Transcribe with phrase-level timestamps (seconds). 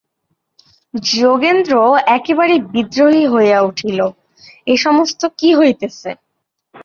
[1.13, 1.73] যোগেন্দ্র
[2.09, 6.09] একেবারে বিদ্রোহী হইয়া উঠিল–এ-সমস্ত কী হইতেছে?